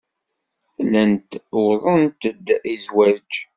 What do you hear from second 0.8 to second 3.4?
Llant uwḍent-d i zzwaj.